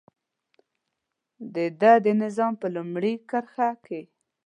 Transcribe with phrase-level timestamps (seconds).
[1.55, 4.01] دده د نظام په لومړي سر کې.